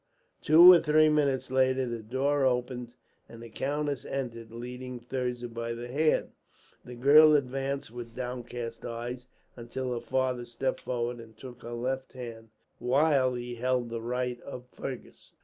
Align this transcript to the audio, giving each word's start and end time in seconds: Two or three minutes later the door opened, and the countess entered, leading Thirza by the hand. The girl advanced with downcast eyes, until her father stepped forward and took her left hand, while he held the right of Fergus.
Two 0.41 0.71
or 0.73 0.79
three 0.79 1.09
minutes 1.09 1.51
later 1.51 1.85
the 1.85 2.01
door 2.01 2.43
opened, 2.43 2.95
and 3.29 3.39
the 3.39 3.51
countess 3.51 4.03
entered, 4.03 4.49
leading 4.51 4.99
Thirza 4.99 5.47
by 5.47 5.73
the 5.73 5.89
hand. 5.89 6.31
The 6.83 6.95
girl 6.95 7.35
advanced 7.35 7.91
with 7.91 8.15
downcast 8.15 8.83
eyes, 8.83 9.27
until 9.55 9.93
her 9.93 10.01
father 10.01 10.45
stepped 10.45 10.79
forward 10.79 11.19
and 11.19 11.37
took 11.37 11.61
her 11.61 11.73
left 11.73 12.13
hand, 12.13 12.49
while 12.79 13.35
he 13.35 13.53
held 13.53 13.91
the 13.91 14.01
right 14.01 14.41
of 14.41 14.65
Fergus. 14.65 15.33